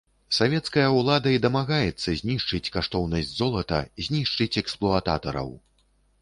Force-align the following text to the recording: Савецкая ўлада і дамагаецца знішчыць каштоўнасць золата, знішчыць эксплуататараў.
Савецкая 0.35 0.85
ўлада 0.99 1.33
і 1.35 1.41
дамагаецца 1.43 2.13
знішчыць 2.21 2.71
каштоўнасць 2.77 3.33
золата, 3.43 3.79
знішчыць 4.07 4.59
эксплуататараў. 4.65 5.55